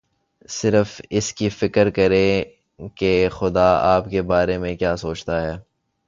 [0.49, 2.43] صرف اس کی فکر کریں
[2.95, 5.57] کہ خدا آپ کے بارے میں کیا سوچتا ہے۔